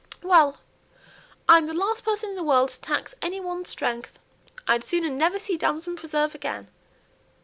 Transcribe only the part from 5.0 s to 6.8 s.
never see damson preserve again.